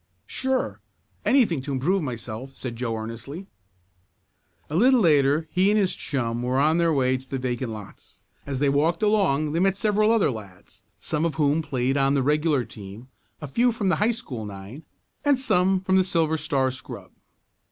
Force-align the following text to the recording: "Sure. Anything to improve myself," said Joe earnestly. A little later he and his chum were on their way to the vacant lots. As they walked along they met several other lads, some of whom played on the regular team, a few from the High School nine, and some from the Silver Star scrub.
"Sure. 0.25 0.79
Anything 1.27 1.61
to 1.61 1.71
improve 1.71 2.01
myself," 2.01 2.55
said 2.55 2.75
Joe 2.75 2.95
earnestly. 2.97 3.45
A 4.67 4.75
little 4.75 4.99
later 4.99 5.47
he 5.51 5.69
and 5.69 5.79
his 5.79 5.93
chum 5.93 6.41
were 6.41 6.57
on 6.57 6.79
their 6.79 6.91
way 6.91 7.17
to 7.17 7.29
the 7.29 7.37
vacant 7.37 7.69
lots. 7.71 8.23
As 8.47 8.57
they 8.57 8.67
walked 8.67 9.03
along 9.03 9.51
they 9.51 9.59
met 9.59 9.75
several 9.75 10.11
other 10.11 10.31
lads, 10.31 10.81
some 10.99 11.23
of 11.23 11.35
whom 11.35 11.61
played 11.61 11.97
on 11.97 12.15
the 12.15 12.23
regular 12.23 12.65
team, 12.65 13.09
a 13.41 13.47
few 13.47 13.71
from 13.71 13.89
the 13.89 13.97
High 13.97 14.09
School 14.13 14.43
nine, 14.43 14.81
and 15.23 15.37
some 15.37 15.81
from 15.81 15.97
the 15.97 16.03
Silver 16.03 16.35
Star 16.35 16.71
scrub. 16.71 17.11